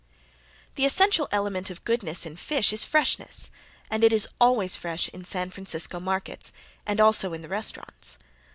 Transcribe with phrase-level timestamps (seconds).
[0.77, 3.51] The essential element of goodness in fish is freshness,
[3.87, 6.51] and it is always fresh in San Francisco markets,
[6.87, 8.17] and also in the restaurants.